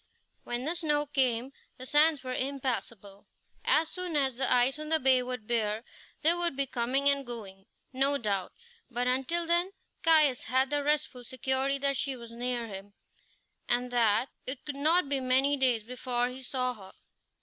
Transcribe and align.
When 0.45 0.65
the 0.65 0.73
snow 0.75 1.05
came 1.05 1.53
the 1.77 1.85
sands 1.85 2.23
were 2.23 2.33
impassable. 2.33 3.27
As 3.63 3.87
soon 3.87 4.15
as 4.15 4.35
the 4.37 4.51
ice 4.51 4.79
on 4.79 4.89
the 4.89 4.99
bay 4.99 5.21
would 5.21 5.45
bear, 5.45 5.83
there 6.23 6.35
would 6.35 6.55
be 6.55 6.65
coming 6.65 7.07
and 7.07 7.23
going, 7.23 7.67
no 7.93 8.17
doubt; 8.17 8.51
but 8.89 9.05
until 9.05 9.45
then 9.45 9.73
Caius 10.01 10.45
had 10.45 10.71
the 10.71 10.81
restful 10.83 11.23
security 11.23 11.77
that 11.77 11.97
she 11.97 12.15
was 12.15 12.31
near 12.31 12.65
him, 12.65 12.93
and 13.69 13.91
that 13.91 14.29
it 14.47 14.65
could 14.65 14.75
not 14.75 15.07
be 15.07 15.19
many 15.19 15.55
days 15.55 15.85
before 15.85 16.29
he 16.29 16.41
saw 16.41 16.73
her. 16.73 16.91